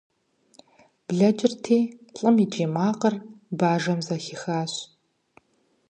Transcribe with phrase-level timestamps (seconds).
[1.07, 1.79] Блэкӏырти,
[2.15, 3.15] лӏым и кӏий макъыр
[3.57, 4.73] бажэм зэхихащ.